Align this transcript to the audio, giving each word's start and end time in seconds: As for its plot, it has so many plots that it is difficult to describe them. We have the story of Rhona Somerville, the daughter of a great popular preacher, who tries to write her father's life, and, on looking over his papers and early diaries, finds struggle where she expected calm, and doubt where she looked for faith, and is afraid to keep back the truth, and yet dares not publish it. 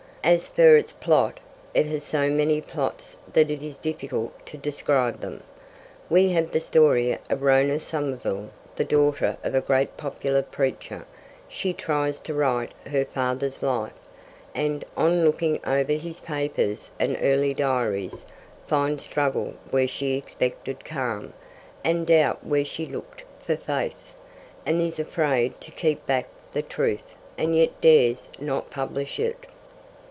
As 0.23 0.47
for 0.47 0.75
its 0.75 0.93
plot, 0.93 1.39
it 1.73 1.87
has 1.87 2.03
so 2.03 2.29
many 2.29 2.61
plots 2.61 3.17
that 3.33 3.49
it 3.49 3.63
is 3.63 3.75
difficult 3.75 4.45
to 4.45 4.55
describe 4.55 5.19
them. 5.19 5.41
We 6.11 6.29
have 6.29 6.51
the 6.51 6.59
story 6.59 7.13
of 7.31 7.39
Rhona 7.41 7.79
Somerville, 7.79 8.51
the 8.75 8.83
daughter 8.85 9.37
of 9.43 9.55
a 9.55 9.61
great 9.61 9.97
popular 9.97 10.43
preacher, 10.43 11.07
who 11.63 11.73
tries 11.73 12.19
to 12.19 12.35
write 12.35 12.71
her 12.85 13.03
father's 13.03 13.63
life, 13.63 13.95
and, 14.53 14.85
on 14.95 15.25
looking 15.25 15.59
over 15.65 15.93
his 15.93 16.19
papers 16.19 16.91
and 16.99 17.17
early 17.19 17.55
diaries, 17.55 18.23
finds 18.67 19.03
struggle 19.05 19.55
where 19.71 19.87
she 19.87 20.15
expected 20.17 20.85
calm, 20.85 21.33
and 21.83 22.05
doubt 22.05 22.45
where 22.45 22.63
she 22.63 22.85
looked 22.85 23.23
for 23.43 23.57
faith, 23.57 24.13
and 24.67 24.83
is 24.83 24.99
afraid 24.99 25.59
to 25.61 25.71
keep 25.71 26.05
back 26.05 26.27
the 26.51 26.61
truth, 26.61 27.15
and 27.39 27.55
yet 27.55 27.81
dares 27.81 28.29
not 28.39 28.69
publish 28.69 29.19
it. 29.19 29.47